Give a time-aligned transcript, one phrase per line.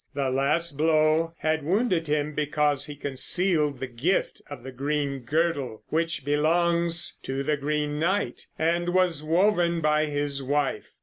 [0.15, 5.83] The last blow had wounded him because he concealed the gift of the green girdle,
[5.89, 10.87] which belongs to the Green Knight and was woven by his wife.